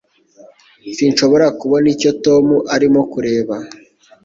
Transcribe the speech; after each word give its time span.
Sinshobora 0.95 1.45
kubona 1.59 1.87
icyo 1.93 2.11
Tom 2.25 2.45
arimo 2.75 3.01
kureba 3.11 3.55